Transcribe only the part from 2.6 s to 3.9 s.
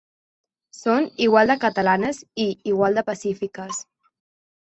igual de pacífiques.